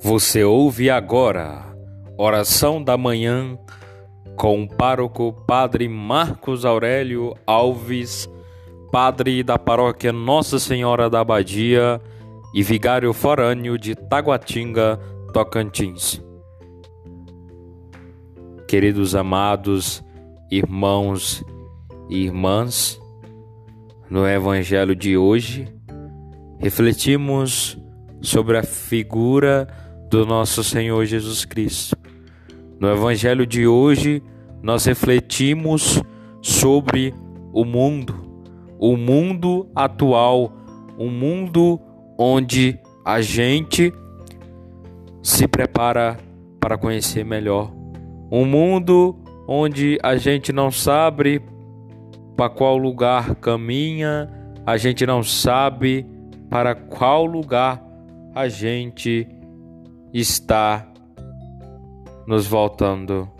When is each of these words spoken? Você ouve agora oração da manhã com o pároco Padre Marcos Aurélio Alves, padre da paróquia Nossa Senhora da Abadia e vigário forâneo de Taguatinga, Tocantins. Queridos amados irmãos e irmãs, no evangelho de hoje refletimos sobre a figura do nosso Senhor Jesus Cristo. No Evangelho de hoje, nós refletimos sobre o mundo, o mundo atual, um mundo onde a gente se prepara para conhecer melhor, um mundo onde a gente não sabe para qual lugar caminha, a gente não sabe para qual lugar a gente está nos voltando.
Você 0.00 0.44
ouve 0.44 0.90
agora 0.90 1.74
oração 2.18 2.82
da 2.82 2.96
manhã 2.96 3.58
com 4.36 4.62
o 4.62 4.68
pároco 4.68 5.32
Padre 5.46 5.88
Marcos 5.88 6.64
Aurélio 6.64 7.34
Alves, 7.46 8.28
padre 8.92 9.42
da 9.42 9.58
paróquia 9.58 10.12
Nossa 10.12 10.58
Senhora 10.58 11.08
da 11.08 11.20
Abadia 11.20 12.00
e 12.54 12.62
vigário 12.62 13.12
forâneo 13.12 13.78
de 13.78 13.94
Taguatinga, 13.94 15.00
Tocantins. 15.32 16.22
Queridos 18.68 19.14
amados 19.14 20.04
irmãos 20.50 21.42
e 22.08 22.24
irmãs, 22.24 23.00
no 24.10 24.28
evangelho 24.28 24.94
de 24.94 25.16
hoje 25.16 25.66
refletimos 26.58 27.78
sobre 28.20 28.56
a 28.56 28.62
figura 28.62 29.66
do 30.14 30.24
nosso 30.24 30.62
Senhor 30.62 31.04
Jesus 31.06 31.44
Cristo. 31.44 31.96
No 32.78 32.88
Evangelho 32.88 33.44
de 33.44 33.66
hoje, 33.66 34.22
nós 34.62 34.84
refletimos 34.84 36.00
sobre 36.40 37.12
o 37.52 37.64
mundo, 37.64 38.14
o 38.78 38.96
mundo 38.96 39.68
atual, 39.74 40.52
um 40.96 41.10
mundo 41.10 41.80
onde 42.16 42.78
a 43.04 43.20
gente 43.20 43.92
se 45.20 45.48
prepara 45.48 46.16
para 46.60 46.78
conhecer 46.78 47.24
melhor, 47.24 47.74
um 48.30 48.44
mundo 48.44 49.18
onde 49.48 49.98
a 50.00 50.14
gente 50.14 50.52
não 50.52 50.70
sabe 50.70 51.42
para 52.36 52.48
qual 52.48 52.78
lugar 52.78 53.34
caminha, 53.34 54.30
a 54.64 54.76
gente 54.76 55.04
não 55.04 55.24
sabe 55.24 56.06
para 56.48 56.72
qual 56.72 57.26
lugar 57.26 57.84
a 58.32 58.46
gente 58.46 59.26
está 60.20 60.88
nos 62.26 62.46
voltando. 62.48 63.33